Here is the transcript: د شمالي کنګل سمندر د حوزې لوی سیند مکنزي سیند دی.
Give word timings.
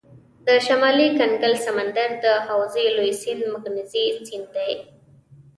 د 0.45 0.47
شمالي 0.65 1.07
کنګل 1.19 1.53
سمندر 1.65 2.09
د 2.23 2.25
حوزې 2.47 2.85
لوی 2.97 3.11
سیند 3.21 3.41
مکنزي 3.53 4.05
سیند 4.27 4.47
دی. 4.55 4.71